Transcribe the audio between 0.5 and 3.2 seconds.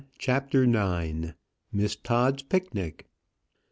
IX. MISS TODD'S PICNIC.